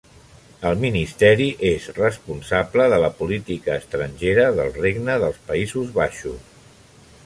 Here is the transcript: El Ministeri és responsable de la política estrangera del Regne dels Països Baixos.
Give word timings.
El 0.69 0.79
Ministeri 0.83 1.45
és 1.73 1.85
responsable 1.99 2.89
de 2.95 2.99
la 3.05 3.13
política 3.21 3.77
estrangera 3.85 4.51
del 4.61 4.77
Regne 4.83 5.23
dels 5.27 5.43
Països 5.53 5.99
Baixos. 6.01 6.57